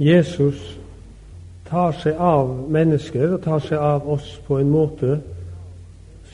[0.00, 0.56] Jesus
[1.68, 5.18] tar seg av mennesker og tar seg av oss på en måte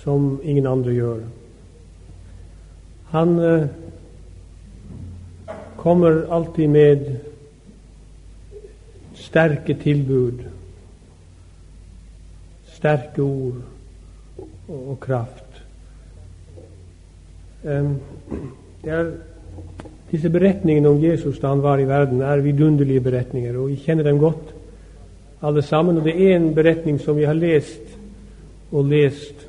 [0.05, 1.25] som ingen andre gjør.
[3.11, 3.67] Han eh,
[5.77, 7.09] kommer alltid med
[9.19, 10.45] sterke tilbud,
[12.77, 13.63] sterke ord
[14.69, 15.63] og, kraft.
[17.63, 19.11] Det er
[20.11, 24.07] disse beretningene om Jesus da han var i verden, er vidunderlige beretninger, og vi kjenner
[24.07, 24.55] dem godt,
[25.43, 25.99] alle sammen.
[25.99, 27.99] Og det er en beretning som vi har lest
[28.73, 29.47] og lest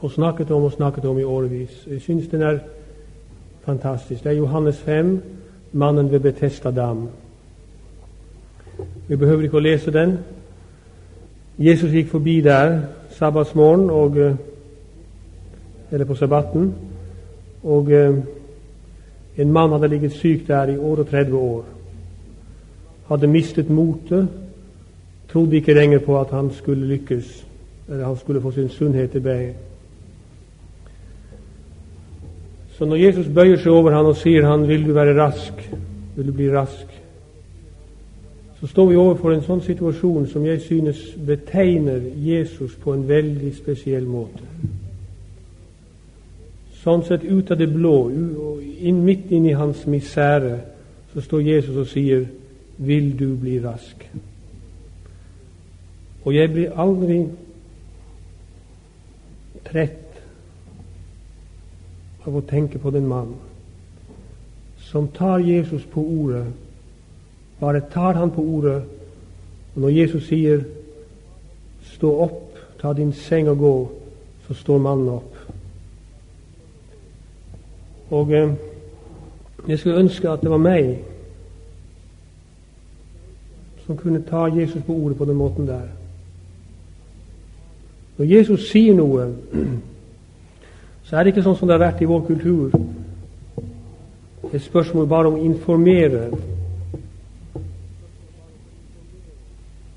[0.00, 1.86] og snakket om og snakket om i årevis.
[1.90, 2.58] Jeg syns den er
[3.64, 4.24] fantastisk.
[4.24, 5.22] Det er Johannes 5,
[5.72, 7.08] mannen ved Betesta dam.
[9.08, 10.18] Vi behøver ikke å lese den.
[11.58, 12.78] Jesus gikk forbi der
[13.18, 14.36] sabbatsmorgen og eh,
[15.90, 16.74] eller på sabbaten,
[17.62, 18.14] og eh,
[19.36, 21.64] en mann hadde ligget syk der i 38 år.
[23.08, 24.28] Hadde mistet motet,
[25.32, 27.46] trodde ikke lenger på at han skulle lykkes,
[27.88, 29.54] eller han skulle få sin sunnhet tilbake.
[32.70, 35.70] Så når Jesus bøyer seg over han og sier han, 'Vil du være rask?'
[36.16, 36.86] Vil du bli rask?
[38.60, 43.54] Så står vi overfor en sånn situasjon som jeg synes betegner Jesus på en veldig
[43.56, 44.44] spesiell måte.
[46.80, 50.60] Sånn sett ut av det blå, inn, midt inn i hans misere,
[51.12, 52.26] så står Jesus og sier,
[52.78, 54.08] 'Vil du bli rask?'
[56.24, 57.26] Og jeg blir aldri
[59.64, 60.22] trett
[62.26, 63.34] av å tenke på den mann
[64.90, 66.46] som tar Jesus på ordet.
[67.60, 68.82] Bare tar han på ordet,
[69.74, 70.64] og når Jesus sier
[71.82, 73.88] 'stå opp, ta din seng og gå',
[74.48, 75.29] så står mannen opp.
[78.10, 78.52] Og eh,
[79.68, 80.98] jeg skulle ønske at det var meg
[83.86, 85.88] som kunne ta Jesus på ordet på den måten der.
[88.18, 89.24] Når Jesus sier noe,
[91.06, 92.74] så er det ikke sånn som det har vært i vår kultur.
[94.52, 96.28] Et spørsmål bare om å informere.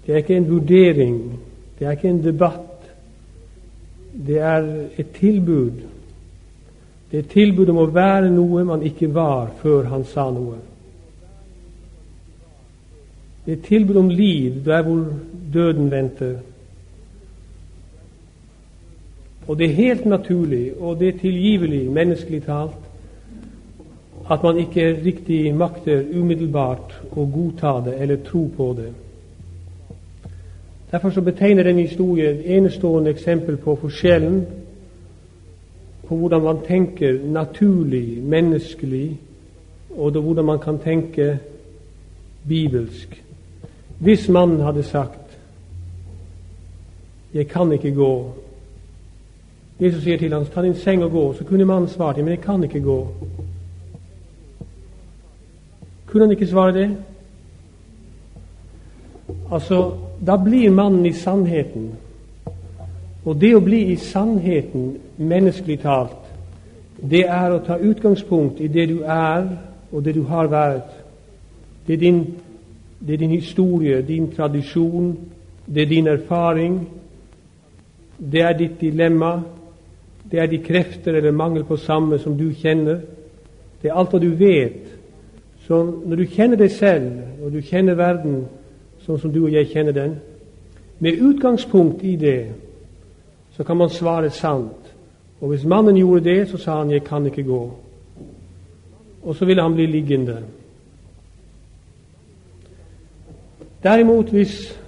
[0.05, 1.17] Det er ikke en vurdering,
[1.79, 2.89] det er ikke en debatt.
[4.13, 5.92] Det er et tilbud.
[7.13, 10.55] Det er tilbud om å være noe man ikke var før han sa noe.
[13.45, 15.03] Det er tilbud om liv der hvor
[15.53, 16.39] døden venter.
[19.45, 22.81] Og det er helt naturlig, og det er tilgivelig, menneskelig talt,
[24.31, 28.89] at man ikke riktig makter umiddelbart å godta det eller tro på det.
[30.89, 34.62] Derfor så betegner denne historien et enestående eksempel på forskjellen
[36.15, 39.19] hvordan man tenker naturlig, menneskelig,
[39.97, 41.39] og hvordan man kan tenke
[42.47, 43.23] bibelsk.
[43.99, 45.19] Hvis mannen hadde sagt
[47.33, 48.31] 'Jeg kan ikke gå',
[49.79, 52.41] Jesus sier til ham 'ta din seng og gå', så kunne mannen svart 'men jeg
[52.41, 53.07] kan ikke gå'.
[56.05, 56.97] Kunne han ikke svare det?
[59.51, 59.97] Altså,
[60.27, 61.91] da blir mannen i sannheten
[63.25, 66.19] og det å bli i sannheten, menneskelig talt,
[66.99, 69.47] det er å ta utgangspunkt i det du er,
[69.91, 70.91] og det du har vært.
[71.87, 72.19] Det er din,
[72.99, 75.13] det er din historie, din tradisjon,
[75.65, 76.79] det er din erfaring,
[78.17, 79.37] det er ditt dilemma,
[80.31, 83.01] det er de krefter eller mangel på samme som du kjenner.
[83.81, 84.87] Det er alt hva du vet.
[85.67, 87.11] Så når du kjenner deg selv,
[87.43, 88.45] og du kjenner verden
[89.03, 90.15] sånn som du og jeg kjenner den,
[91.03, 92.37] med utgangspunkt i det,
[93.57, 94.95] så kan man svare sant.
[95.41, 97.71] Og hvis mannen gjorde det, så sa han 'jeg kan ikke gå'.
[99.23, 100.43] Og så ville han bli liggende.
[103.83, 104.79] Derimot, hvis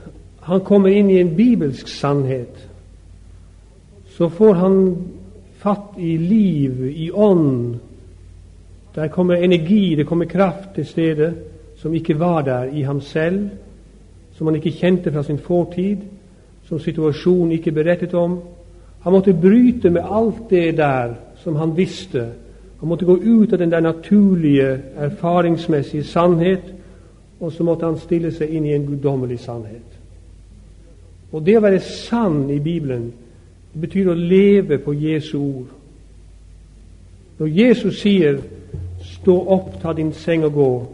[0.41, 2.69] han kommer inn i en bibelsk sannhet,
[4.07, 4.97] så får han
[5.57, 7.75] fatt i liv, i ånd.
[8.95, 11.33] Der kommer energi, det kommer kraft til stedet
[11.75, 13.49] som ikke var der i ham selv,
[14.33, 15.97] som han ikke kjente fra sin fortid,
[16.63, 18.39] som situasjonen ikke berettet om.
[19.05, 22.31] Han måtte bryte med alt det der som han visste.
[22.79, 26.73] Han måtte gå ut av den der naturlige, erfaringsmessige sannhet,
[27.39, 29.85] og så måtte han stille seg inn i en guddommelig sannhet.
[31.31, 33.11] Og det å være sann i Bibelen
[33.75, 35.69] det betyr å leve på Jesu ord.
[37.37, 38.39] Når Jesus sier
[39.03, 40.85] 'stå opp, ta din seng og gå',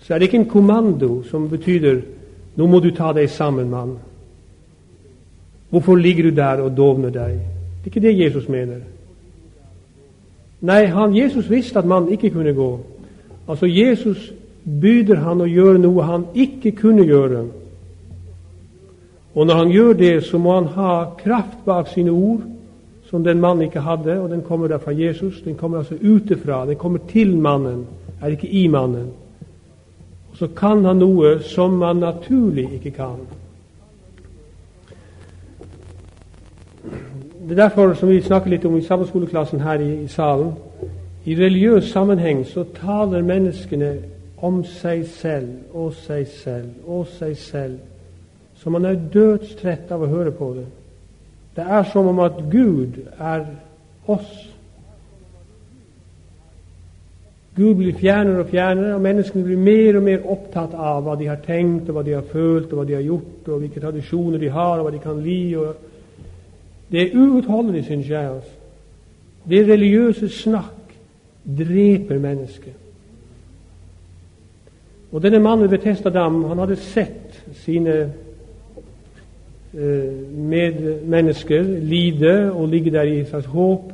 [0.00, 2.02] så er det ikke en kommando som betyr
[2.56, 4.09] 'nå må du ta deg sammen, mann'.
[5.70, 7.38] Hvorfor ligger du der og dovner deg?
[7.80, 8.80] Det er ikke det Jesus mener.
[10.60, 12.70] Nei, han, Jesus visste at mannen ikke kunne gå.
[13.48, 14.32] Altså, Jesus
[14.64, 17.46] byder han å gjøre noe han ikke kunne gjøre.
[19.34, 22.42] Og når han gjør det, så må han ha kraft bak sine ord,
[23.10, 25.40] som den mannen ikke hadde, og den kommer da fra Jesus.
[25.44, 26.66] Den kommer altså utefra.
[26.66, 27.86] Den kommer til mannen,
[28.20, 29.10] er ikke i mannen.
[30.30, 33.22] Og så kan han noe som man naturlig ikke kan.
[37.50, 40.52] Det er derfor som vi snakker litt om i sabbatskoleklassen her i, i salen.
[41.26, 43.88] I religiøs sammenheng så taler menneskene
[44.38, 47.74] om seg selv og seg selv og seg selv,
[48.54, 50.68] så man er dødstrett av å høre på det.
[51.58, 53.42] Det er som om at Gud er
[54.06, 54.30] oss.
[57.58, 61.26] Gud blir fjernere og fjernere, og menneskene blir mer og mer opptatt av hva de
[61.34, 64.38] har tenkt, og hva de har følt, og hva de har gjort, og hvilke tradisjoner
[64.38, 65.40] de har, og hva de kan li.
[66.90, 68.30] Det er uutholdelig, syns jeg.
[68.30, 68.50] Altså.
[69.48, 70.94] Det religiøse snakk
[71.58, 72.74] dreper mennesket.
[75.12, 77.94] Og denne mannen ved Testadam han hadde sett sine
[79.74, 83.92] eh, medmennesker lide og ligge der i et slags håp.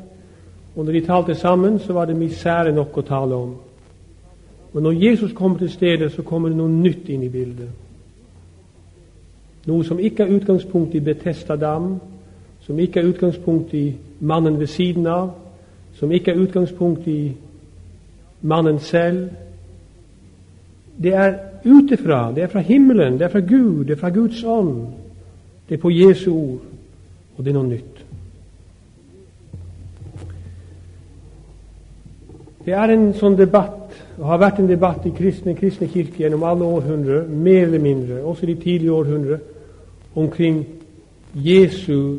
[0.77, 3.55] Og når de talte sammen, så var det misere nok å tale om.
[4.73, 7.69] Men når Jesus kommer til stedet, så kommer det noe nytt inn i bildet.
[9.67, 11.95] Noe som ikke er utgangspunkt i Betestadam,
[12.67, 15.31] som ikke er utgangspunkt i mannen ved siden av,
[15.95, 17.33] som ikke er utgangspunkt i
[18.43, 19.29] mannen selv,
[21.03, 21.35] det er
[21.65, 24.87] utefra, det er fra himmelen, det er fra Gud, det er fra Guds ånd.
[25.69, 26.61] Det er på Jesu ord,
[27.37, 28.05] og det er noe nytt.
[32.67, 36.43] Det er en sånn debatt, og har vært en debatt i kristne, kristne kirke gjennom
[36.43, 39.39] alle århundrer, mer eller mindre, også de tidlige århundrer,
[40.17, 40.65] omkring
[41.35, 42.17] Jesu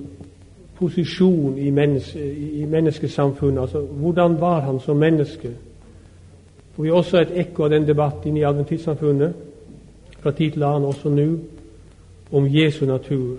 [0.77, 3.62] posisjon i, menneske, i menneskesamfunnet.
[3.62, 5.50] Altså, hvordan var han som menneske?
[6.77, 9.33] Og Vi har også et ekko av den debatten i adventistsamfunnet
[10.19, 11.38] fra tid til annen, også nå,
[12.31, 13.38] om Jesu natur.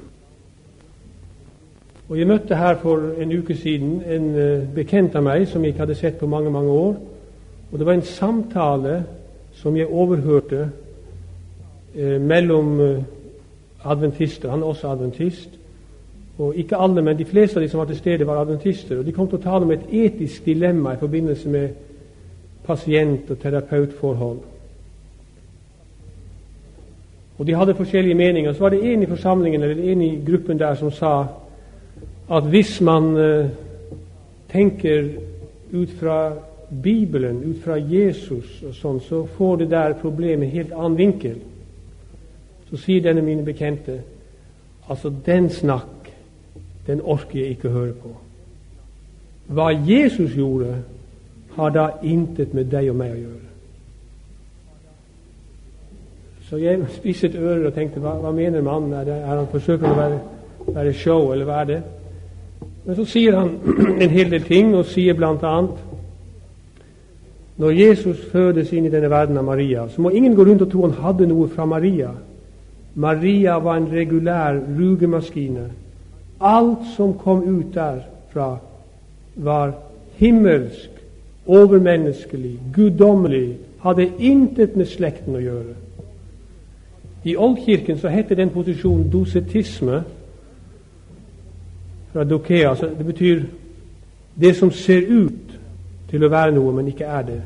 [2.08, 5.74] Og Jeg møtte her for en uke siden en uh, bekjent av meg som jeg
[5.74, 6.96] ikke hadde sett på mange mange år.
[7.72, 9.04] Og Det var en samtale
[9.52, 10.70] som jeg overhørte
[11.94, 13.02] eh, mellom uh,
[13.84, 14.50] adventister.
[14.50, 15.57] Han er også adventist.
[16.38, 18.98] Og Ikke alle, men de fleste av de som var til stede, var adventister.
[18.98, 21.68] Og De kom til å tale om et etisk dilemma i forbindelse med
[22.66, 24.38] pasient- og terapeutforhold.
[27.38, 28.52] Og De hadde forskjellige meninger.
[28.52, 31.26] Så var det en i forsamlingen eller en i gruppen der som sa
[32.30, 33.46] at hvis man uh,
[34.52, 35.08] tenker
[35.72, 36.32] ut fra
[36.82, 41.38] Bibelen, ut fra Jesus og sånn, så får det der problemet en helt annen vinkel.
[42.70, 44.02] Så sier denne mine bekjente
[44.88, 45.97] altså den snakk,
[46.88, 48.14] den orker jeg ikke høre på.
[49.48, 50.74] Hva Jesus gjorde,
[51.56, 53.44] har da intet med deg og meg å gjøre.
[56.48, 58.94] Så jeg spisset ører og tenkte hva, hva mener mannen?
[58.96, 60.20] Er, det, er han forsøker å være,
[60.68, 61.80] være, show, eller hva er det?
[62.86, 63.50] Men så sier han
[64.04, 65.56] en hel del ting, og sier bl.a.
[67.58, 70.72] Når Jesus fødes inn i denne verden av Maria, så må ingen gå rundt og
[70.72, 72.14] tro han hadde noe fra Maria.
[72.94, 75.66] Maria var en regulær rugemaskine.
[76.40, 78.58] Alt som kom ut derfra,
[79.34, 79.72] var
[80.16, 80.90] himmelsk
[81.48, 85.74] overmenneskelig, guddommelig, hadde intet med slekten å gjøre.
[87.24, 90.02] I Oldkirken så heter den posisjonen dosetisme
[92.12, 92.74] fra dokea.
[92.76, 93.42] så det betyr
[94.34, 95.58] det som ser ut
[96.10, 97.40] til å være noe, men ikke er det.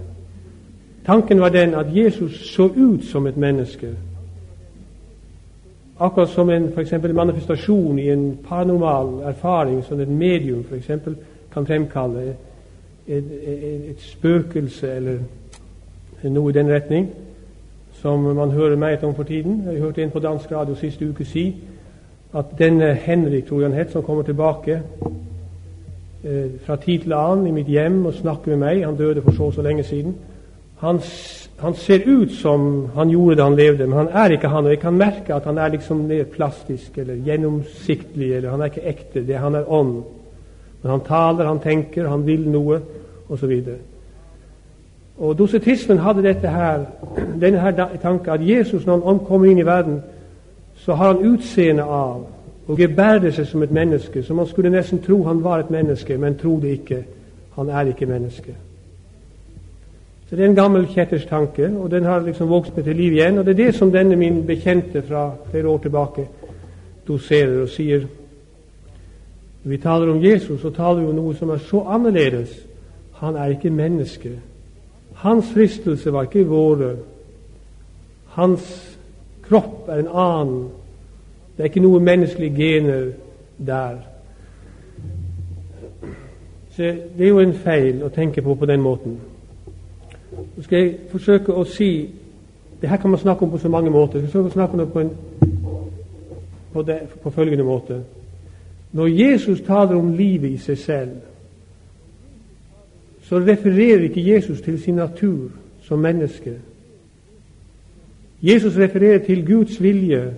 [1.06, 3.94] Tanken var den at Jesus så ut som et menneske.
[6.00, 11.16] Akkurat som en for manifestasjon i en paranormal erfaring som et medium for eksempel,
[11.52, 12.22] kan fremkalle
[13.08, 15.18] et, et, et spøkelse eller
[16.22, 17.10] noe i den retning,
[17.92, 19.64] som man hører meget om for tiden.
[19.66, 21.56] Jeg hørte en på dansk radio siste uke si
[22.34, 24.82] at denne Henrik, tror jeg han het, som kommer tilbake
[26.24, 29.32] eh, fra tid til annen i mitt hjem og snakker med meg Han døde for
[29.32, 30.16] så og så lenge siden.
[30.76, 31.00] Han,
[31.62, 34.64] han, ser ut som han gjorde da han levde, men han er ikke han.
[34.64, 38.72] Og jeg kan merke at han er liksom mer plastisk eller gjennomsiktlig, eller han er
[38.72, 39.22] ikke ekte.
[39.26, 40.02] Det, han er ånd.
[40.82, 42.80] Men han taler, han tenker, han vil noe,
[43.28, 43.52] osv.
[43.52, 43.78] Og,
[45.18, 46.84] og dosetismen hadde dette her,
[47.42, 50.02] denne her tanken at Jesus, når han kommer inn i verden,
[50.82, 52.26] så har han utseende av
[52.66, 56.18] og gebærder seg som et menneske, så man skulle nesten tro han var et menneske,
[56.18, 57.04] men tro det ikke.
[57.56, 58.54] Han er ikke menneske.
[60.32, 63.12] Så Det er en gammel kjetters tanke, og den har liksom vokst meg til liv
[63.12, 63.38] igjen.
[63.38, 66.22] Og det er det som denne min bekjente fra flere år tilbake
[67.08, 68.06] doserer og sier
[69.64, 72.54] når vi taler om Jesus, så taler vi om noe som er så annerledes.
[73.20, 74.30] Han er ikke menneske.
[75.14, 76.94] Hans fristelse var ikke våre.
[78.26, 78.96] Hans
[79.42, 80.62] kropp er en annen.
[81.56, 83.12] Det er ikke noe menneskelige gener
[83.58, 84.00] der.
[86.70, 86.82] Så
[87.18, 89.20] Det er jo en feil å tenke på på den måten.
[90.56, 92.10] Så skal jeg forsøke å si
[92.80, 94.18] det her kan man snakke om på så mange måter.
[94.18, 95.10] Jeg skal forsøke å snakke om det på, en,
[96.72, 98.00] på, det, på følgende måte.
[98.92, 101.10] Når Jesus taler om livet i seg selv,
[103.22, 105.50] så refererer ikke Jesus til sin natur
[105.82, 106.56] som menneske.
[108.42, 110.34] Jesus refererer til Guds vilje,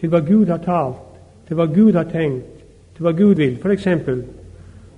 [0.00, 1.04] til hva Gud har talt,
[1.46, 2.64] til hva Gud har tenkt,
[2.96, 3.58] til hva Gud vil.
[3.60, 4.24] For eksempel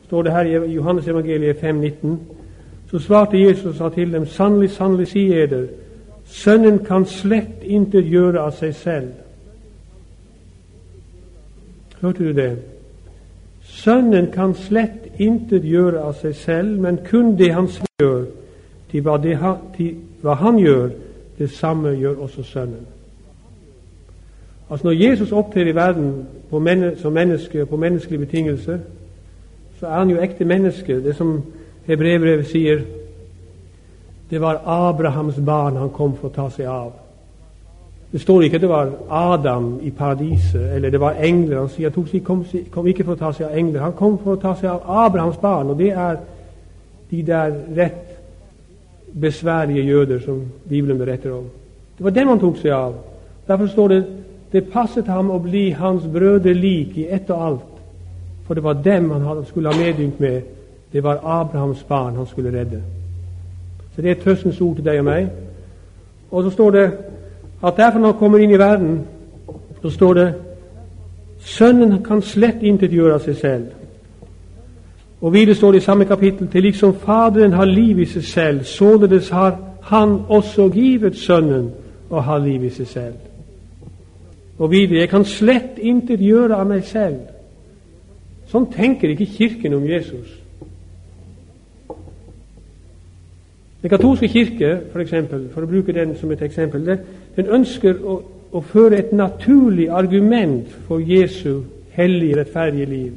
[0.06, 2.16] står det her i Johannes evangeliet 5,19.
[2.90, 5.68] Så svarte Jesus og sa til dem, sannelig, sannelig sier jeg dere,
[6.30, 9.08] Sønnen kan slett intet gjøre av seg selv.
[12.00, 12.50] Hørte du det?
[13.66, 17.66] Sønnen kan slett intet gjøre av seg selv, men kun det han
[17.98, 18.24] gjør.
[18.90, 19.36] Til hva, det,
[19.76, 20.88] til hva han gjør,
[21.38, 22.86] det samme gjør også Sønnen.
[24.70, 26.26] Altså Når Jesus opptrer i verden
[26.60, 28.78] men som menneske på menneskelige betingelser,
[29.80, 31.04] så er han jo ekte menneske.
[31.04, 31.42] Det som
[31.90, 32.82] Hebrevbrevet sier,
[34.30, 36.92] det var Abrahams barn han kom for å ta seg av.
[38.10, 41.58] Det står ikke at det var Adam i paradiset, eller det var engler.
[41.58, 43.80] Han sier han kom, kom ikke for å ta seg av engler.
[43.82, 46.18] Han kom for å ta seg av Abrahams barn, og det er
[47.10, 48.06] de der rett
[49.10, 51.50] besværlige jøder som Bibelen beretter om.
[51.98, 52.94] Det var dem han tok seg av.
[53.46, 54.00] Derfor står det
[54.52, 57.76] det passet ham å bli hans brødre lik i ett og alt,
[58.46, 60.42] for det var dem han skulle ha medynk med.
[60.92, 62.82] Det var Abrahams barn han skulle redde.
[63.94, 65.28] Så det er trøstens ord til deg og meg.
[66.30, 66.92] Og så står det
[67.62, 69.00] at derfor når han kommer inn i verden,
[69.82, 70.34] så står det
[71.40, 73.66] Sønnen kan slett intet gjøre av seg selv.
[75.20, 78.64] Og videre står det i samme kapittel til liksom Faderen har liv i seg selv,
[78.64, 81.70] således har Han også givet Sønnen
[82.10, 83.14] å ha liv i seg selv.
[84.58, 87.16] Og videre Jeg kan slett intet gjøre av meg selv.
[88.46, 90.28] Sånn tenker ikke Kirken om Jesus.
[93.82, 96.84] Den katolske kirke, for, eksempel, for å bruke den som et eksempel,
[97.36, 98.18] den ønsker å,
[98.52, 101.62] å føre et naturlig argument for Jesu
[101.96, 103.12] hellige, rettferdige liv.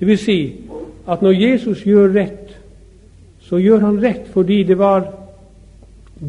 [0.00, 0.38] Det vil si
[1.06, 2.56] at når Jesus gjør rett,
[3.40, 5.06] så gjør han rett fordi det var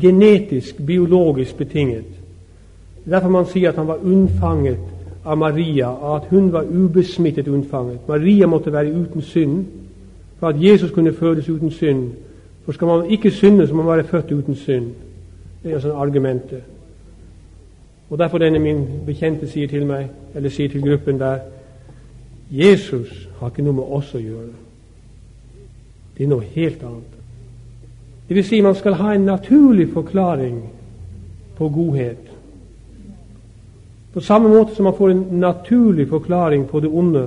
[0.02, 2.06] genetisk, biologisk betinget.
[3.06, 4.80] Derfor man sier at han var unnfanget
[5.26, 8.08] av Maria, at hun var ubesmittet unnfanget.
[8.08, 9.66] Maria måtte være uten synd
[10.40, 12.12] for at Jesus kunne fødes uten synd.
[12.66, 14.92] For skal man ikke synde, så må man være født uten synd.
[15.64, 16.62] Det er sånn argumentet.
[18.10, 21.40] Og Derfor denne min bekjente sier til meg, eller sier til gruppen der
[22.52, 24.52] Jesus har ikke noe med oss å gjøre.
[26.18, 27.16] Det er noe helt annet.
[28.28, 30.60] Det vil si man skal ha en naturlig forklaring
[31.56, 32.28] på godhet.
[34.14, 37.26] På samme måte som man får en naturlig forklaring på det onde.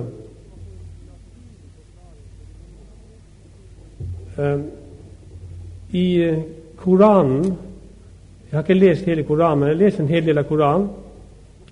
[4.37, 4.63] Um,
[5.95, 6.43] I uh,
[6.77, 7.45] Koranen
[8.45, 10.89] Jeg har ikke lest hele Koranen, men jeg har lest en hel del av Koranen.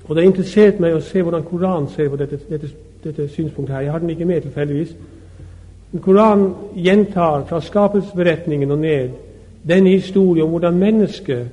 [0.03, 2.71] Og det har interessert meg å se hvordan Koranen ser på dette, dette,
[3.03, 3.85] dette synspunktet her.
[3.85, 4.95] Jeg har den ikke med, tilfeldigvis.
[6.01, 9.13] Koranen gjentar fra skapelsesberetningen og ned
[9.67, 11.47] denne historien om hvordan mennesket,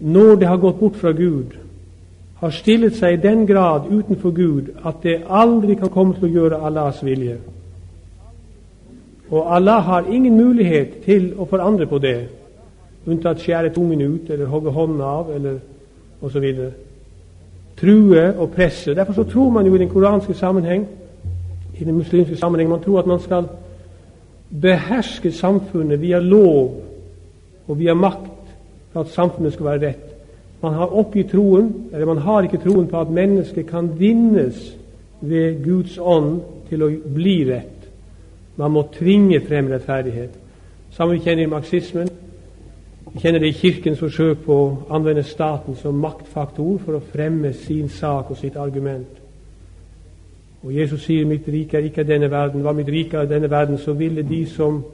[0.00, 1.56] når det har gått bort fra Gud,
[2.42, 6.32] har stillet seg i den grad utenfor Gud at det aldri kan komme til å
[6.32, 7.38] gjøre Allahs vilje.
[9.32, 12.18] Og Allah har ingen mulighet til å forandre på det,
[13.08, 15.56] unntatt skjære tungen ut eller hogge hånden av eller
[16.22, 16.44] osv.
[17.80, 18.94] True og presse.
[18.94, 20.84] Derfor så tror man jo i den koranske sammenheng
[21.80, 22.70] i den muslimske sammenheng.
[22.70, 23.48] Man tror at man skal
[24.60, 26.76] beherske samfunnet via lov
[27.68, 28.52] og via makt
[28.92, 30.08] for at samfunnet skal være rett.
[30.62, 34.76] Man har oppgitt troen, eller man har ikke troen på at mennesket kan vinnes
[35.20, 37.71] ved Guds ånd til å bli rett.
[38.56, 40.30] Man må tvinge frem rettferdighet.
[40.92, 42.08] Samme kjenner i marxismen.
[43.12, 47.52] Vi kjenner det i Kirkens forsøk på å anvende staten som maktfaktor for å fremme
[47.52, 49.20] sin sak og sitt argument.
[50.62, 52.64] Og Jesus sier 'mitt rike er ikke av denne verden'.
[52.64, 54.84] Var mitt rike av denne verden, så ville de som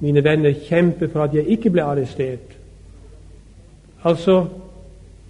[0.00, 2.56] mine venner kjempe for at jeg ikke ble arrestert.
[4.04, 4.46] Altså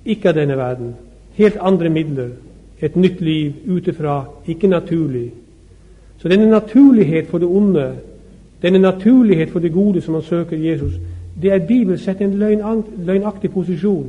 [0.04, 0.94] ikke av denne verden.
[1.34, 2.30] Helt andre midler.
[2.80, 4.24] Et nytt liv utenfra.
[4.46, 5.32] Ikke naturlig.
[6.24, 7.92] Så denne naturlighet for det onde,
[8.62, 10.92] denne naturlighet for det gode som man søker Jesus,
[11.42, 12.38] det er Bibelen sett i en
[12.96, 14.06] løgnaktig posisjon.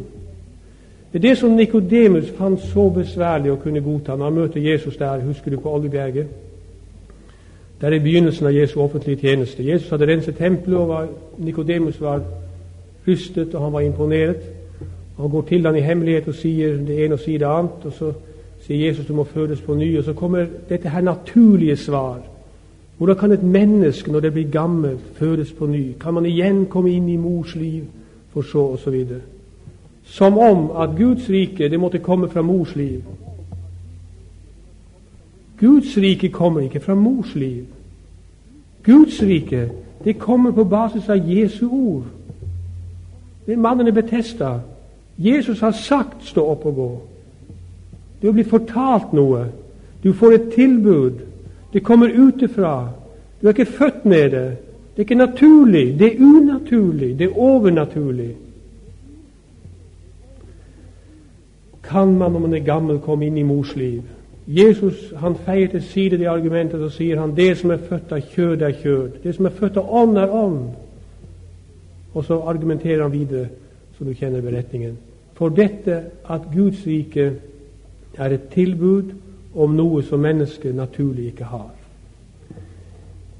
[1.13, 4.95] Det er det som Nikodemus fant så besværlig å kunne godta når han møter Jesus
[4.95, 6.27] der, husker du, på Oljeberget.
[7.81, 9.65] Der er begynnelsen av Jesu offentlige tjeneste.
[9.67, 12.21] Jesus hadde renset tempelet, og Nikodemus var
[13.07, 14.39] rystet, og han var imponert.
[15.19, 17.85] Han går til han i hemmelighet og sier det ene og sier det annet.
[17.85, 18.13] og Så
[18.65, 19.97] sier Jesus du må fødes på ny.
[19.97, 22.19] Og så kommer dette her naturlige svar.
[22.97, 25.93] Hvordan kan et menneske, når det blir gammelt, fødes på ny?
[25.99, 27.83] Kan man igjen komme inn i mors liv,
[28.33, 29.19] for så videre?
[30.03, 33.01] Som om at Guds rike det måtte komme fra mors liv.
[35.59, 37.65] Guds rike kommer ikke fra mors liv.
[38.83, 39.69] Guds rike
[40.03, 42.03] det kommer på basis av Jesu ord.
[43.45, 44.59] Det er mannen i Betesta.
[45.17, 47.14] Jesus har sagt 'stå opp og gå'.
[48.25, 49.43] Det blir bli fortalt noe.
[50.03, 51.19] Du får et tilbud.
[51.73, 52.89] Det kommer utenfra.
[53.41, 54.47] Du er ikke født med det.
[54.95, 55.99] Det er ikke naturlig.
[55.99, 57.19] Det er unaturlig.
[57.19, 58.35] Det er overnaturlig.
[61.83, 64.01] Kan man, når man er gammel, komme inn i mors liv?
[64.47, 68.21] Jesus han feier til side det argumentet og sier han, det som er født av
[68.21, 69.09] kjød, er kjød.
[69.23, 70.63] Det som er født av ånd, er ånd.
[72.13, 73.49] Og så argumenterer han videre,
[73.97, 74.97] så du kjenner beretningen.
[75.33, 77.33] For dette at Guds rike
[78.17, 79.13] er et tilbud
[79.55, 81.71] om noe som mennesket naturlig ikke har.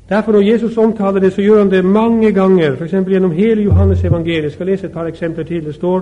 [0.10, 2.92] Derfor Når Jesus omtaler det, så gjør han det mange ganger, f.eks.
[2.92, 4.44] gjennom hele Johannes evangeliet.
[4.44, 5.66] Jeg skal lese et par eksempler til.
[5.66, 6.00] Det står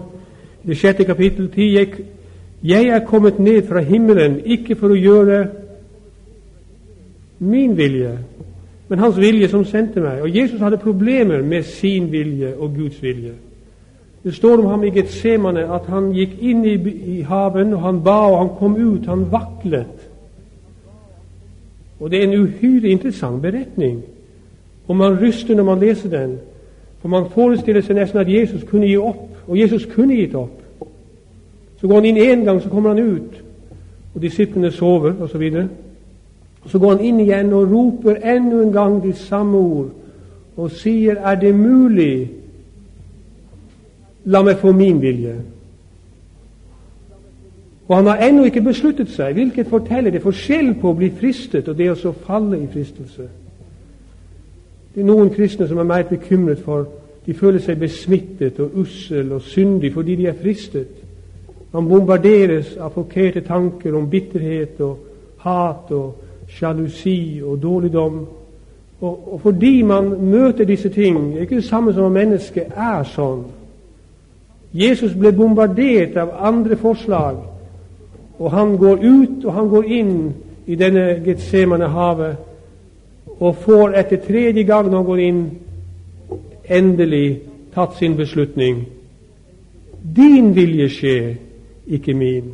[0.64, 1.88] i det sjette kapittel 10 jeg,
[2.64, 5.48] jeg er kommet ned fra himmelen ikke for å gjøre
[7.40, 8.18] min vilje,
[8.88, 10.22] men Hans vilje som sendte meg.
[10.22, 13.34] Og Jesus hadde problemer med sin vilje og Guds vilje.
[14.24, 16.76] Det står om ham i Getsemane at han gikk inn i,
[17.18, 19.06] i haven, og han ba, og han kom ut.
[19.06, 20.10] Han vaklet.
[22.00, 24.04] Og Det er en uhyre interessant beretning.
[24.88, 26.38] Og man ryster når man leser den.
[27.02, 29.30] For man forestiller seg nesten at Jesus kunne gi opp.
[29.48, 30.62] Og Jesus kunne gitt opp.
[31.80, 33.44] Så går han inn én gang, så kommer han ut.
[34.16, 35.68] Og disiplene sover, osv.
[36.64, 39.92] Og så går han inn igjen og roper enda en gang de samme ord
[40.58, 42.30] og sier, er det mulig
[44.26, 45.36] La meg få min vilje.
[47.88, 51.68] Og han har ennå ikke besluttet seg, hvilket forteller det forskjell på å bli fristet
[51.68, 53.28] og det å så falle i fristelse.
[54.94, 56.88] Det er noen kristne som er mer bekymret for
[57.24, 60.90] De føler seg besmittet og ussel og syndig fordi de er fristet.
[61.72, 64.98] Man bombarderes av forkerte tanker om bitterhet og
[65.40, 66.18] hat og
[66.52, 68.18] sjalusi og dårligdom.
[69.00, 72.76] Og, og fordi man møter disse ting, det er ikke det samme som at mennesket
[72.76, 73.46] er sånn.
[74.74, 77.38] Jesus ble bombardert av andre forslag,
[78.40, 80.34] og han går ut og han går inn
[80.66, 82.36] i denne Getsemane-havet
[83.40, 85.42] og får etter tredje gang når han går inn,
[86.70, 87.42] endelig
[87.76, 88.86] tatt sin beslutning.
[90.16, 91.38] Din vilje skje,
[91.88, 92.54] ikke min.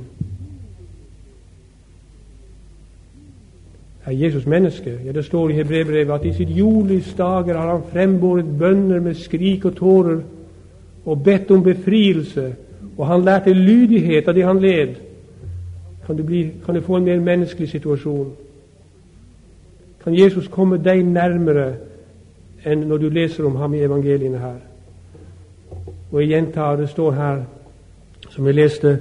[4.05, 4.97] Er Jesus menneske?
[5.05, 9.15] Ja, Det står i Hebrebrevet at i sitt jordlys dager har han frembåret bønner med
[9.15, 10.21] skrik og tårer
[11.09, 12.53] og bedt om befrielse,
[12.97, 14.95] og han lærte lydighet av det han led,
[16.05, 18.31] kan du, bli, kan du få en mer menneskelig situasjon.
[20.03, 21.73] Kan Jesus komme deg nærmere
[22.65, 24.59] enn når du leser om ham i evangeliene her?
[26.11, 27.43] Og jeg gjentar, det står her,
[28.29, 28.99] som jeg leste,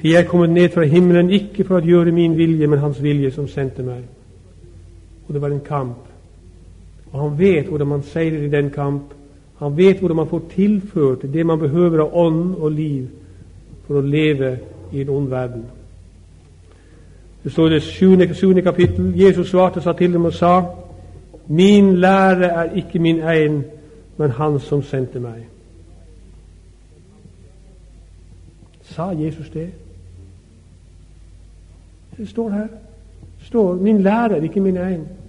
[0.00, 3.02] til jeg er kommet ned fra himmelen ikke for å gjøre min vilje, men Hans
[3.02, 4.02] vilje som sendte meg.
[5.26, 6.02] Og det var en kamp.
[7.12, 9.14] Og han vet hvordan man seiler i den kamp.
[9.58, 13.06] Han vet hvordan man får tilført det man behøver av ånd og liv
[13.86, 14.58] for å leve
[14.92, 15.64] i en ond verden.
[17.44, 19.12] Det står i det sjuende, kapittel.
[19.20, 20.62] Jesus svarte og sa til dem og sa:"
[21.48, 23.64] Min lære er ikke min egen,
[24.16, 25.46] men Han som sendte meg.
[28.82, 29.70] Sa Jesus det?
[32.16, 32.68] Det står her.
[33.38, 35.23] Det står 'Min lære er ikke min egen'.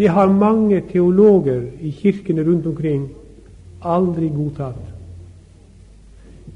[0.00, 3.08] Det har mange teologer i kirkene rundt omkring
[3.84, 4.80] aldri godtatt.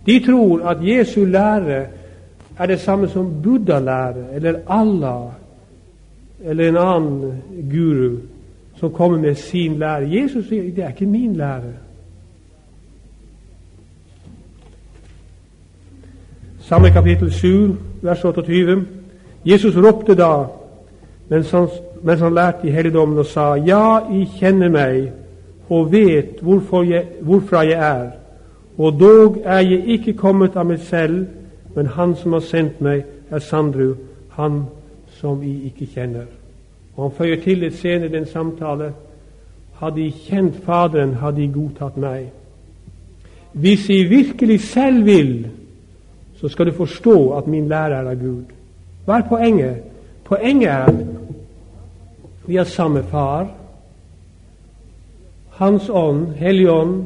[0.07, 1.87] De tror at Jesu lære
[2.59, 5.33] er det samme som Buddha-lære eller Allah
[6.45, 8.17] eller en annen guru
[8.77, 10.09] som kommer med sin lære.
[10.09, 11.73] Jesus sier det er ikke min lære.
[16.61, 18.87] Samme kapittel 7, vers 28.
[19.45, 20.47] Jesus ropte da
[21.29, 21.69] mens han
[22.05, 25.13] mens han lærte i helligdommen og sa:" Ja, I kjenner meg
[25.69, 26.43] og vet
[26.89, 28.11] jeg, hvorfra jeg er,
[28.79, 31.27] og dog er jeg ikke kommet av meg selv,
[31.75, 33.95] men Han som har sendt meg, er Sandru,
[34.29, 34.63] han
[35.09, 36.27] som I ikke kjenner.
[36.97, 38.93] Og Han føyer til litt senere i den samtale
[39.75, 42.29] hadde I kjent Faderen, hadde I godtatt meg.
[43.53, 45.47] Hvis I virkelig selv vil,
[46.41, 48.45] så skal du forstå at min lærer er Gud.
[49.05, 49.77] Hva er poenget?
[50.25, 50.89] Poenget er
[52.47, 53.49] vi har samme Far.
[55.49, 57.05] Hans ånd, Hellig ånd,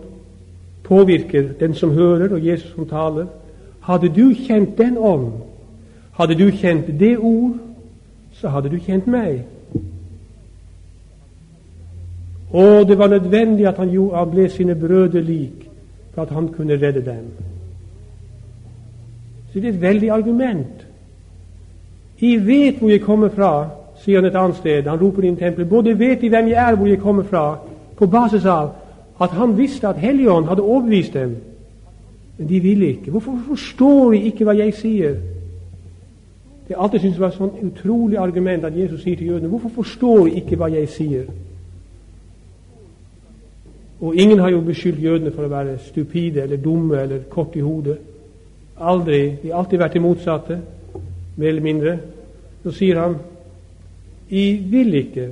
[0.85, 3.27] påvirker den som hører, og Jesus som taler.
[3.81, 5.33] Hadde du kjent den ånd,
[6.13, 7.59] hadde du kjent det ord,
[8.33, 9.45] så hadde du kjent meg.
[12.51, 15.69] Og det var nødvendig at han, han ble sine brødre lik
[16.15, 17.31] for at han kunne redde dem.
[19.53, 20.87] Så det er et veldig argument.
[22.23, 23.71] Jeg vet hvor jeg kommer fra,
[24.03, 24.87] sier han et annet sted.
[24.87, 25.69] Han roper inn tempelet.
[25.69, 27.59] Både vet de hvem jeg er, hvor jeg kommer fra,
[27.97, 28.71] på basis av
[29.21, 31.37] at han visste at Helligånd hadde overbevist dem.
[32.39, 33.11] Men de ville ikke.
[33.11, 35.17] Hvorfor forstår de ikke hva jeg sier?
[36.69, 39.73] Det har alltid syntes var et sånn utrolig argument at Jesus sier til jødene Hvorfor
[39.81, 41.25] forstår de ikke hva jeg sier?
[44.01, 47.65] Og ingen har jo beskyldt jødene for å være stupide eller dumme eller kort i
[47.65, 47.97] hodet.
[48.79, 49.23] Aldri.
[49.43, 50.59] De har alltid vært det motsatte,
[51.37, 51.97] mer eller mindre.
[52.63, 53.17] Så sier han
[54.31, 55.29] I vil ikke.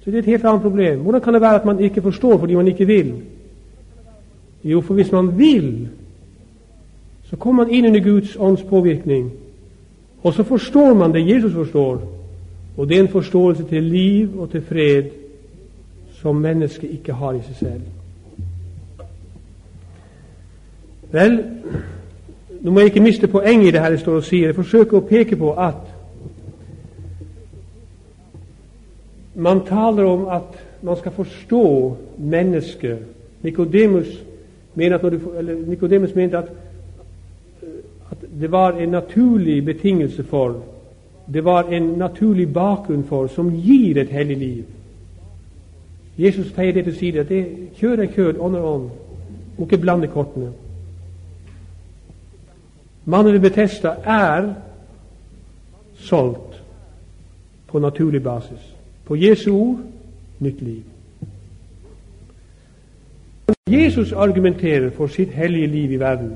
[0.00, 1.00] Så det er et helt annet problem.
[1.00, 3.14] Hvordan kan det være at man ikke forstår fordi man ikke vil?
[4.64, 5.88] Jo, for hvis man vil,
[7.24, 9.32] så kommer man inn under Guds ånds påvirkning.
[10.22, 12.18] Og så forstår man det Jesus forstår.
[12.76, 15.04] Og det er en forståelse til liv og til fred
[16.20, 17.80] som mennesket ikke har i seg selv.
[21.12, 21.38] Vel,
[22.60, 24.50] nå må jeg ikke miste poenget i det her jeg står og sier.
[24.50, 25.87] Jeg forsøker å peke på at
[29.38, 32.98] man taler om at man skal forstå mennesket.
[33.42, 34.24] Nikodemus
[34.74, 36.44] mente at,
[38.10, 40.62] at det var en naturlig betingelse for
[41.32, 44.64] det var en naturlig bakgrunn for som gir et hellig liv.
[46.18, 47.24] Jesus feier det til side.
[47.24, 48.90] det Kjød er kjød, ånd er ånd.
[49.58, 50.52] Må ikke blande kortene.
[53.04, 54.54] Mannen ved Betesta er
[55.94, 56.62] solgt
[57.66, 58.77] på naturlig basis.
[59.08, 59.78] På Jesu ord
[60.44, 60.82] nytt liv.
[63.48, 66.32] Når Jesus argumenterer for sitt hellige liv i verden,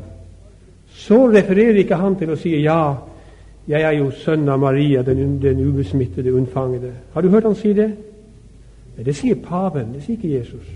[0.88, 2.94] så refererer ikke han til å si ja,
[3.68, 6.92] jeg er jo sønn av Maria, den, den ubesmittede, unnfangede.
[7.12, 7.90] Har du hørt han si det?
[8.96, 10.72] Det sier paven, det sier ikke Jesus.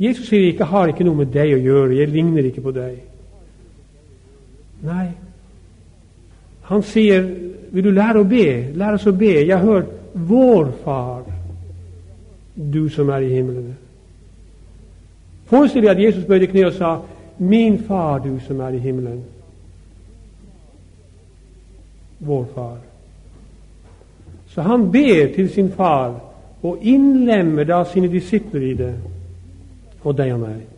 [0.00, 3.00] Jesus sier ikke har ikke noe med deg å gjøre', 'jeg ligner ikke på deg'.
[4.82, 5.08] Nei.
[6.62, 9.46] Han sier 'vil du lære å be', lær oss å be.
[9.46, 11.22] Jeg har hørt 'vår Far,
[12.72, 13.74] du som er i himmelen'.
[15.44, 17.00] Forestill deg at Jesus bøyde kne og sa
[17.38, 19.24] 'Min Far, du som er i himmelen'.
[22.20, 22.76] Vår Far.
[24.46, 26.20] Så han ber til sin far
[26.62, 28.94] og innlemmer da sine disipler i det
[30.02, 30.69] og deg og meg.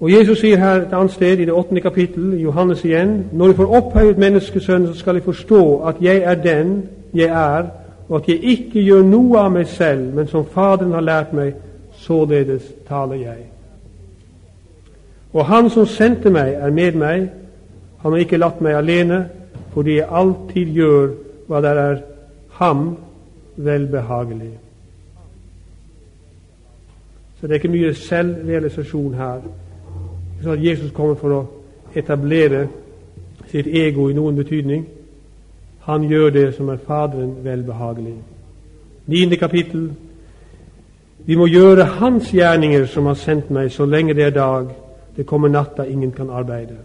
[0.00, 3.56] Og Jesus sier her et annet sted, i det åttende kapittel, Johannes igjen, når jeg
[3.56, 7.66] får opphøyet menneskesønnen, så skal jeg forstå at jeg er den jeg er,
[8.08, 11.54] og at jeg ikke gjør noe av meg selv, men som Faderen har lært meg,
[11.92, 13.46] således taler jeg.
[15.32, 17.28] Og Han som sendte meg, er med meg.
[17.98, 19.28] Han har ikke latt meg alene,
[19.72, 21.10] fordi jeg alltid gjør
[21.48, 21.98] hva det er
[22.50, 22.96] ham
[23.56, 24.52] velbehagelig.
[27.36, 29.40] Så det er ikke mye selvrealisasjon her.
[30.42, 31.46] Så at Jesus kommer for å
[31.94, 32.66] etablere
[33.50, 34.86] sitt ego i noen betydning.
[35.86, 38.16] Han gjør det som er Faderen velbehagelig.
[39.06, 39.90] Niende kapittel.
[41.26, 44.68] Vi må gjøre Hans gjerninger som har sendt meg, så lenge det er dag.
[45.16, 46.76] Det kommer natta, ingen kan arbeide.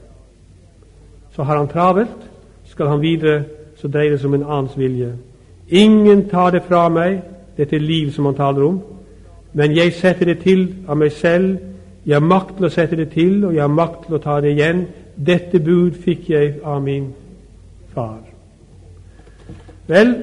[1.36, 2.30] Så har han travelt.
[2.66, 3.44] Skal han videre,
[3.76, 5.12] så dreier det seg om en annens vilje.
[5.70, 7.22] Ingen tar det fra meg,
[7.58, 8.82] dette liv som han taler om.
[9.54, 11.58] Men jeg setter det til av meg selv.
[12.06, 14.40] Jeg har makt til å sette det til, og jeg har makt til å ta
[14.42, 14.86] det igjen.
[15.16, 17.12] Dette bud fikk jeg av min
[17.94, 18.22] far.
[19.88, 20.16] Vel,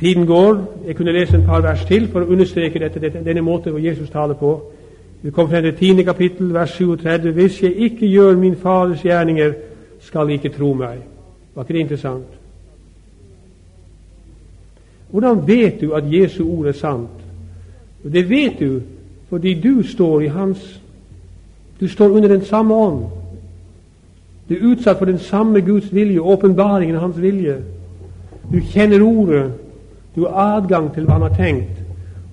[0.00, 0.60] tiden går.
[0.86, 3.82] Jeg kunne lese en par vers til for å understreke dette, dette denne måten hvor
[3.82, 4.52] Jesus taler på.
[5.22, 7.32] Vi kommer frem til tiende kapittel, vers 37.
[7.34, 9.54] Hvis jeg ikke gjør min Faders gjerninger,
[10.00, 11.00] skal jeg ikke tro meg.
[11.54, 12.36] Var ikke det interessant?
[15.10, 17.24] Hvordan vet du at Jesu ord er sant?
[18.04, 18.80] Det vet du
[19.28, 20.80] fordi du står i hans
[21.80, 23.04] Du står under den samme ånd.
[24.48, 27.56] Du er utsatt for den samme Guds vilje, åpenbaringen av Hans vilje.
[28.52, 29.52] Du kjenner Ordet.
[30.14, 31.82] Du har adgang til hva Han har tenkt.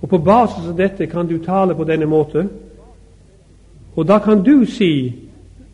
[0.02, 2.48] Og På basis av dette kan du tale på denne måte.
[3.96, 5.14] Og da kan du si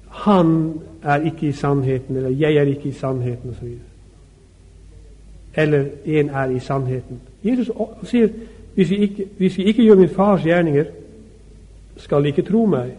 [0.09, 3.69] 'Han er ikke i sannheten', eller 'Jeg er ikke i sannheten', osv.
[5.57, 7.17] Eller 'En er i sannheten'.
[7.45, 7.71] Jesus
[8.03, 8.29] sier
[8.75, 10.85] hvis jeg, ikke, hvis vi ikke gjør min fars gjerninger,
[11.97, 12.91] skal de ikke tro meg.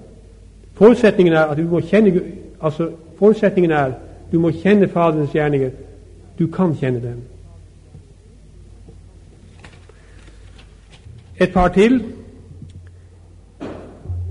[0.74, 2.22] Forutsetningen er at du må kjenne
[2.62, 3.92] altså forutsetningen er
[4.32, 5.70] du må kjenne Faderens gjerninger.
[6.40, 7.22] Du kan kjenne dem.
[11.40, 12.04] Et par til.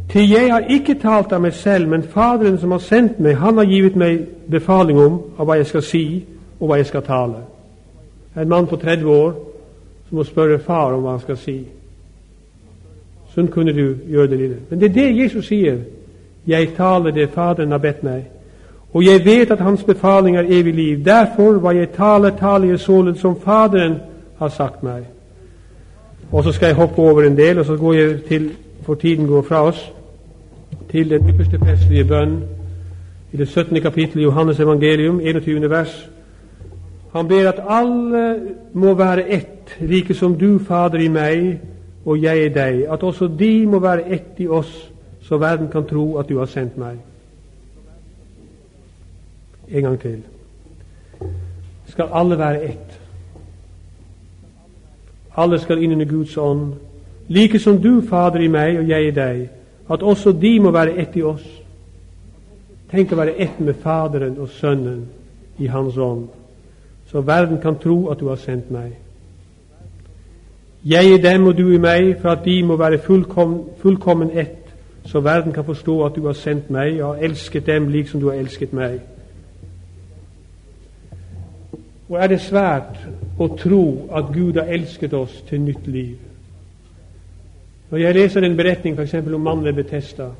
[0.08, 3.56] Til jeg har ikke talt av meg selv, men Faderen som har sendt meg, han
[3.56, 6.04] har givet meg befaling om av hva jeg skal si,
[6.60, 7.46] og hva jeg skal tale.
[8.36, 9.32] En mann på 30 år
[10.08, 11.56] som må spørre far om hva han skal si.
[13.32, 14.60] Sånn kunne du gjøre det lille.
[14.70, 15.78] Men det er det Jesus sier.
[16.46, 18.24] Jeg taler det Faderen har bedt meg.
[18.92, 21.04] Og jeg vet at Hans befaling er evig liv.
[21.04, 23.96] Derfor, hva jeg taler, taler jeg således som Faderen
[24.38, 25.06] har sagt meg.
[26.32, 28.50] Og så skal jeg hoppe over en del, og så går jeg til,
[28.82, 29.92] for tiden går fra oss,
[30.90, 32.42] til den ypperste prestelige bønn
[33.32, 33.80] i det 17.
[33.80, 35.70] kapittel i Johannes evangelium, 21.
[35.70, 36.10] vers.
[37.12, 38.36] Han ber at alle
[38.72, 41.60] må være ett, like som du, Fader, i meg
[42.04, 44.91] og jeg i deg, at også de må være ett i oss,
[45.22, 46.98] så verden kan tro at du har sendt meg.
[49.68, 50.22] En gang til.
[51.86, 53.00] Skal alle være ett?
[55.36, 56.72] Alle skal inn under Guds ånd,
[57.28, 59.48] like som du, Fader, i meg og jeg i deg,
[59.90, 61.44] at også de må være ett i oss.
[62.90, 65.06] Tenk å være ett med Faderen og Sønnen
[65.58, 66.26] i Hans ånd,
[67.08, 68.92] så verden kan tro at du har sendt meg.
[70.84, 74.61] Jeg i dem og du i meg, for at de må være fullkommen, fullkommen ett,
[75.04, 78.28] så verden kan forstå at du har sendt meg og elsket dem lik som du
[78.30, 79.00] har elsket meg.
[82.08, 82.98] Og er det svært
[83.40, 86.16] å tro at Gud har elsket oss til nytt liv?
[87.90, 89.14] Når jeg leser en beretning f.eks.
[89.14, 90.30] om mannen ved Betesta,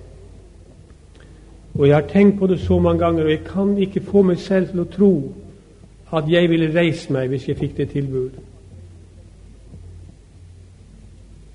[1.75, 4.39] og jeg har tenkt på det så mange ganger, og jeg kan ikke få meg
[4.39, 5.13] selv til å tro
[6.13, 8.41] at jeg ville reist meg hvis jeg fikk det tilbudet.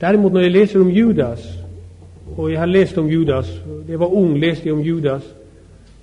[0.02, 1.46] Derimot, når jeg leser om Judas,
[2.36, 5.36] og jeg har lest om Judas Da jeg var ung, leste jeg om Judas,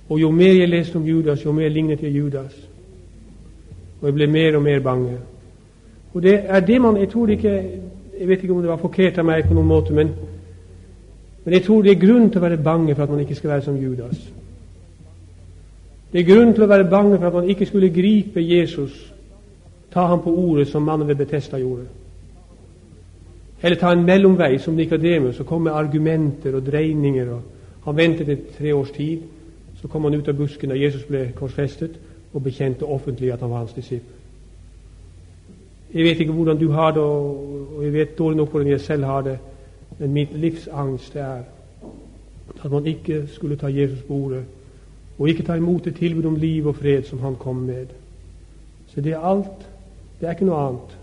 [0.09, 2.69] og jo mer jeg leste om Judas, jo mer lignet jeg Judas.
[4.01, 5.17] Og jeg ble mer og mer bange.
[6.13, 7.63] Og det er det man Jeg tror ikke
[8.19, 10.09] Jeg vet ikke om det var forkert av meg på noen måte, men,
[11.43, 13.49] men jeg tror det er grunn til å være bange for at man ikke skal
[13.49, 14.21] være som Judas.
[16.13, 19.13] Det er grunn til å være bange for at man ikke skulle gripe Jesus,
[19.91, 21.89] ta ham på ordet som mannen ved Betesta gjorde.
[23.63, 27.29] Eller ta en mellomvei som Nikodemus og komme med argumenter og dreininger.
[27.31, 27.41] Og
[27.85, 29.21] han ventet et tre års tid.
[29.81, 31.99] Så kom han ut av busken da Jesus ble korsfestet,
[32.33, 34.15] og bekjente offentlig at han var hans disippel.
[35.93, 39.03] Jeg vet ikke hvordan du har det, og jeg vet dårlig nok hvordan jeg selv
[39.03, 39.37] har det,
[39.99, 41.45] men mitt livsangst er
[42.63, 44.43] at man ikke skulle ta Jesus på ordet,
[45.19, 47.85] og ikke ta imot et tilbud om liv og fred som han kom med.
[48.87, 49.69] Så det er alt.
[50.19, 50.97] Det er ikke noe annet.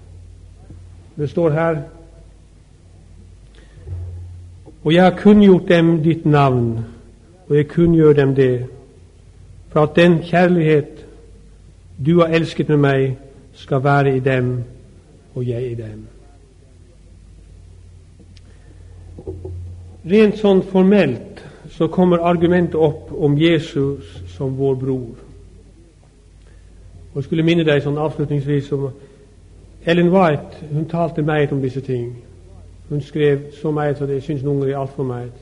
[1.17, 1.81] Det står her
[4.85, 6.79] Og jeg har kunngjort dem ditt navn,
[7.49, 8.67] og jeg kunngjør dem det,
[9.69, 11.07] for at den kjærlighet
[12.07, 13.17] du har elsket med meg,
[13.53, 14.65] skal være i dem,
[15.35, 16.07] og jeg i dem.
[20.11, 25.15] Rent sånn formelt så kommer argumentet opp om Jesus som vår bror.
[27.13, 28.89] Og Jeg skulle minne deg sånn avslutningsvis om
[29.87, 30.67] Ellen White.
[30.73, 32.17] Hun talte meget om disse ting.
[32.93, 35.33] Hun skrev så meget at jeg syns noen ganger er altfor meget.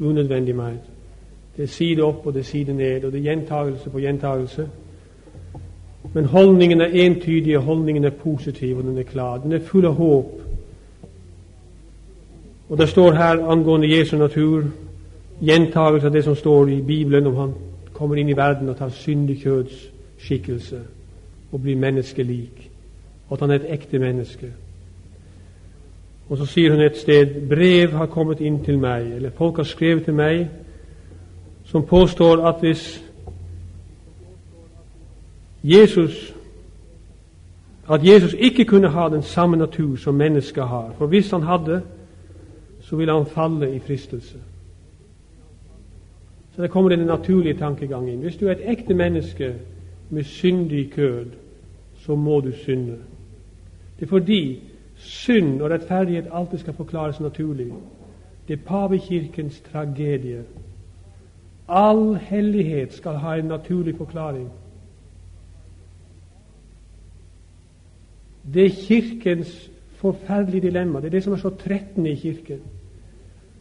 [0.00, 0.80] Unødvendig meget.
[1.56, 4.68] Det er side opp og det er side ned, og det er gjentagelse på gjentagelse.
[6.12, 9.38] Men holdningen er entydig, og holdningen er positiv, og den er klar.
[9.38, 10.32] Den er full av håp.
[12.68, 14.64] Og det står her angående Jesu natur
[15.40, 17.54] gjentagelse av det som står i Bibelen om han
[17.92, 19.38] kommer inn i verden og tar syndig
[20.18, 20.80] skikkelse
[21.52, 22.70] og blir menneskelik,
[23.28, 24.50] og at han er et ekte menneske.
[26.30, 29.66] Og så sier hun et sted brev har kommet inn til meg, eller folk har
[29.66, 30.44] skrevet til meg,
[31.64, 32.84] som påstår at hvis
[35.64, 36.34] Jesus
[37.90, 40.94] at Jesus ikke kunne ha den samme natur som mennesket har.
[40.98, 41.82] For hvis han hadde,
[42.80, 44.38] så ville han falle i fristelse.
[46.54, 48.20] Så det kommer den naturlige tankegang inn.
[48.20, 49.54] Hvis du er et ekte menneske
[50.10, 51.26] med syndig kød,
[51.98, 52.96] så må du synde.
[53.98, 54.62] Det er fordi
[55.00, 57.72] synd og rettferdighet alltid skal forklares naturlig.
[58.48, 60.44] Det er pavekirkens tragedie.
[61.68, 64.48] All hellighet skal ha en naturlig forklaring.
[68.54, 71.00] Det er Kirkens forferdelige dilemma.
[71.00, 72.60] Det er det som er så trettende i Kirken.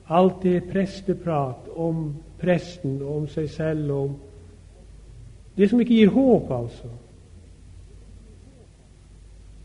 [0.09, 4.17] Alt det presteprat om presten og om seg selv og om
[5.57, 6.87] Det som ikke gir håp, altså.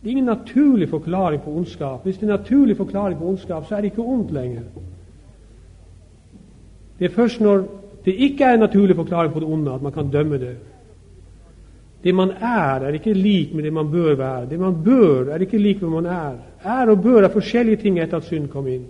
[0.04, 2.02] Det er ingen naturlig forklaring på ondskap.
[2.02, 4.62] Hvis det er naturlig forklaring på ondskap, så er det ikke ondt lenger.
[6.98, 7.62] Det er først når
[8.04, 10.56] det ikke er en naturlig forklaring på det onde, at man kan dømme det.
[12.04, 14.48] Det man er, er ikke lik med det man bør være.
[14.50, 16.32] Det man bør, er ikke lik med man er.
[16.64, 18.84] Er og bør er forskjellige ting etter at synd kom inn.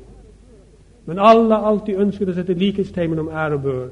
[1.07, 3.88] Men alle har alltid ønsket å sette likhetstegn mellom er og bør.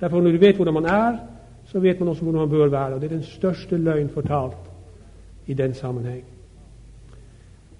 [0.00, 1.16] Derfor Når du vet hvordan man er,
[1.64, 2.94] så vet man også hvordan man bør være.
[2.94, 4.67] og Det er den største løgn fortalt
[5.48, 6.24] i den sammenheng.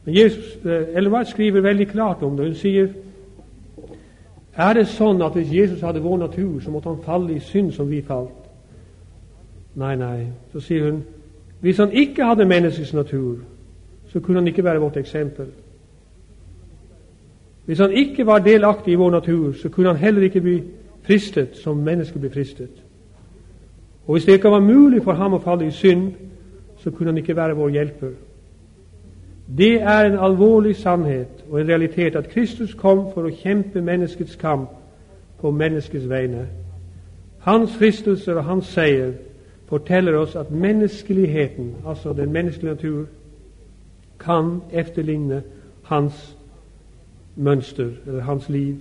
[0.04, 2.46] Men Jesus, eh, Elvard skriver veldig klart om det.
[2.46, 2.88] Hun sier
[4.58, 7.70] er det sånn at hvis Jesus hadde vår natur, så måtte han falle i synd
[7.72, 8.48] som vi falt?
[9.78, 10.26] Nei, nei.
[10.52, 11.04] Så sier hun
[11.60, 13.38] hvis han ikke hadde menneskets natur,
[14.08, 15.46] så kunne han ikke være vårt eksempel.
[17.66, 20.62] Hvis han ikke var delaktig i vår natur, så kunne han heller ikke bli
[21.02, 22.70] fristet som mennesker blir fristet.
[24.06, 26.12] Og hvis det ikke var mulig for ham å falle i synd,
[26.78, 28.10] så kunne han ikke være vår hjelper.
[29.58, 34.36] Det er en alvorlig sannhet og en realitet at Kristus kom for å kjempe menneskets
[34.36, 34.70] kamp
[35.40, 36.46] på menneskets vegne.
[37.38, 39.12] Hans fristelser og hans seier
[39.68, 43.06] forteller oss at menneskeligheten, altså den menneskelige natur,
[44.18, 45.42] kan efterligne
[45.82, 46.36] hans
[47.36, 48.76] mønster eller hans liv.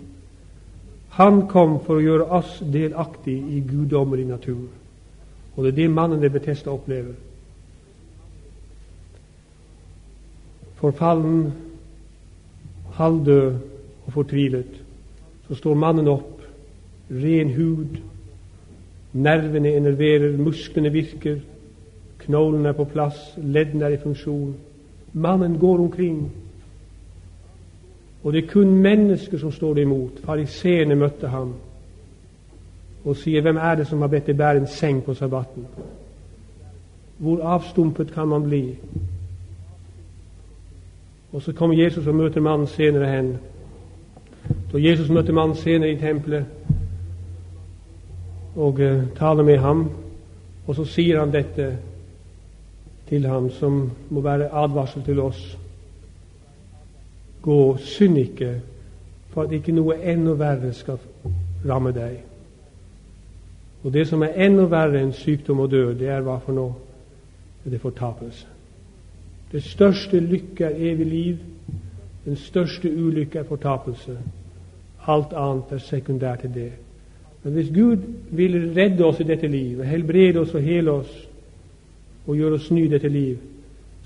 [1.10, 4.68] Han kom for å gjøre oss delaktig i guddommelig natur.
[5.56, 7.14] Og det er det mannen ved Betesta opplever.
[10.78, 11.54] Forfallen,
[12.98, 13.56] halvdød
[14.06, 14.84] og fortvilet.
[15.48, 16.42] Så står mannen opp,
[17.12, 18.00] ren hud,
[19.14, 21.40] nervene enerverer, musklene virker,
[22.26, 24.56] knollene er på plass, leddene er i funksjon.
[25.14, 26.20] Mannen går omkring
[28.28, 30.20] og det er kun mennesker som står det imot.
[30.24, 31.54] Fariseerne møtte ham
[33.06, 35.66] og sier, 'Hvem er det som har bedt deg bære en seng på sabbaten?'
[37.18, 38.76] Hvor avstumpet kan man bli?
[41.32, 43.38] Og så kommer Jesus og møter mannen senere hen.
[44.72, 46.46] Da Jesus møter mannen senere i tempelet
[48.56, 49.90] og uh, taler med ham,
[50.68, 51.78] og så sier han dette
[53.10, 55.58] til ham, som må være advarsel til oss.
[57.42, 58.56] Gå, synd ikke,
[59.30, 60.98] for at ikke noe enda verre skal
[61.70, 62.18] ramme deg.
[63.84, 66.74] Og det som er enda verre enn sykdom og død, det er hva for noe?
[67.64, 68.57] Det er fortapelse.
[69.52, 71.38] Det største lykke er evig liv.
[72.26, 74.18] Den største ulykke er fortapelse.
[75.08, 76.72] Alt annet er sekundært til det.
[77.44, 77.98] Men hvis Gud
[78.32, 81.28] vil redde oss i dette liv, helbrede oss og hele oss,
[82.28, 83.38] og gjøre oss ny i dette liv,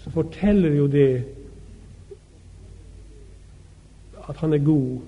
[0.04, 1.24] så forteller jo det
[4.30, 5.00] at han er god,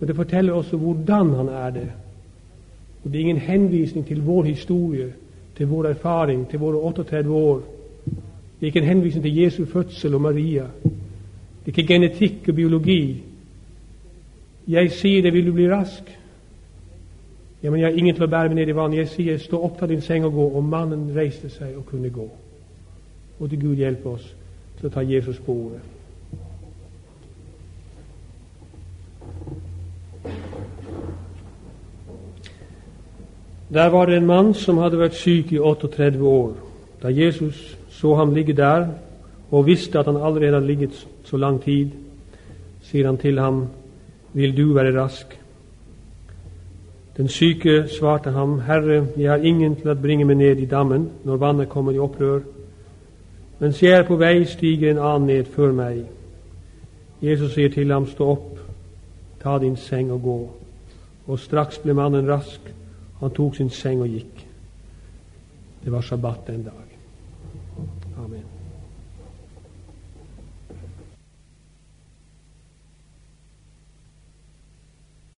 [0.00, 1.88] men det forteller også hvordan han er det.
[3.04, 5.12] Og Det er ingen henvisning til vår historie,
[5.56, 7.62] til vår erfaring, til våre 38 år.
[8.62, 10.62] Det er ikke en henvisning til Jesu fødsel og Maria.
[10.82, 10.92] Det
[11.64, 13.22] er ikke genetikk og biologi.
[14.68, 16.18] Jeg sier det, vil du bli rask?
[17.62, 18.98] Ja, men jeg har ingen til å bære meg ned i vannet.
[19.00, 20.46] Jeg sier, stå opp, ta din seng og gå.
[20.46, 22.28] Og mannen reiste seg og kunne gå.
[23.40, 24.30] Og til Gud hjelpe oss
[24.78, 25.82] til å ta Jesus på ordet.
[33.74, 36.52] Der var det en mann som hadde vært syk i 38 år.
[37.02, 37.72] Da Jesus
[38.02, 38.86] så ham ligge der,
[39.50, 41.90] og visste at han allerede hadde ligget så lang tid,
[42.82, 43.68] sier han til ham,
[44.34, 45.40] Vil du være rask?
[47.16, 51.10] Den syke svarte ham, Herre, jeg har ingen til å bringe meg ned i dammen
[51.24, 52.40] når vannet kommer i opprør.
[53.60, 56.00] Mens jeg er på vei, stiger en annen ned før meg.
[57.22, 58.62] Jesus sier til ham, Stå opp,
[59.42, 60.38] ta din seng og gå.
[61.26, 62.72] Og straks ble mannen rask
[63.20, 64.46] han tok sin seng og gikk.
[65.84, 66.81] Det var sabbat den dag.